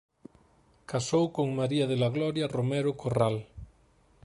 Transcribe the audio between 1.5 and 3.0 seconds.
María de la Gloria Romero